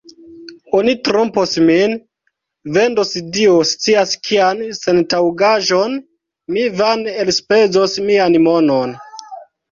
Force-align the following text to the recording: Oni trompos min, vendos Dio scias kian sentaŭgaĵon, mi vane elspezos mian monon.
Oni 0.75 0.93
trompos 1.07 1.51
min, 1.65 1.91
vendos 2.77 3.11
Dio 3.35 3.57
scias 3.71 4.13
kian 4.29 4.63
sentaŭgaĵon, 4.77 5.93
mi 6.55 6.63
vane 6.79 7.13
elspezos 7.25 7.95
mian 8.07 8.39
monon. 8.47 8.95